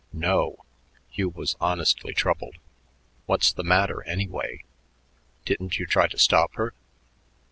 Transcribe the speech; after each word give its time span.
"No!" 0.13 0.65
Hugh 1.11 1.29
was 1.29 1.55
honestly 1.61 2.11
troubled. 2.11 2.55
"What's 3.27 3.53
the 3.53 3.63
matter, 3.63 4.01
anyway? 4.05 4.63
Didn't 5.45 5.77
you 5.77 5.85
try 5.85 6.07
to 6.07 6.17
stop 6.17 6.55
her?" 6.55 6.73